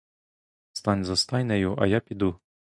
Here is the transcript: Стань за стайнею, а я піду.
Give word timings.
Стань 0.71 1.05
за 1.05 1.15
стайнею, 1.15 1.75
а 1.79 1.85
я 1.87 1.99
піду. 1.99 2.39